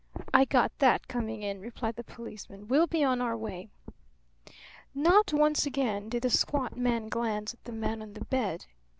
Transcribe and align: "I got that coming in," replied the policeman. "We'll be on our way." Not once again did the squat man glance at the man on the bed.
"I 0.33 0.45
got 0.45 0.75
that 0.79 1.07
coming 1.07 1.43
in," 1.43 1.61
replied 1.61 1.95
the 1.95 2.03
policeman. 2.03 2.67
"We'll 2.67 2.87
be 2.87 3.03
on 3.03 3.21
our 3.21 3.37
way." 3.37 3.69
Not 4.95 5.31
once 5.31 5.67
again 5.67 6.09
did 6.09 6.23
the 6.23 6.29
squat 6.31 6.75
man 6.75 7.07
glance 7.07 7.53
at 7.53 7.63
the 7.65 7.71
man 7.71 8.01
on 8.01 8.13
the 8.13 8.25
bed. 8.25 8.65